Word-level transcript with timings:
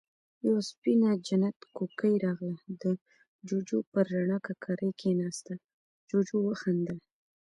يوه 0.45 0.61
سپينه 0.71 1.09
جنت 1.27 1.57
کوکۍ 1.77 2.13
راغله، 2.25 2.63
د 2.81 2.83
جُوجُو 3.47 3.79
پر 3.91 4.05
رڼه 4.15 4.37
ککری 4.45 4.89
کېناسته، 5.01 5.53
جُوجُو 6.09 6.37
وخندل: 6.47 6.97